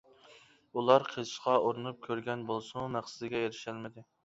ئۇلار 0.79 1.05
قېچىشقا 1.09 1.59
ئۇرۇنۇپ 1.67 2.01
كۆرگەن 2.09 2.47
بولسىمۇ، 2.51 2.89
مەقسىتىگە 2.99 3.45
ئېرىشەلمىدى. 3.45 4.11